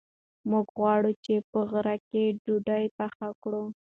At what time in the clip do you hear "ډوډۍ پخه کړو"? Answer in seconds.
2.43-3.63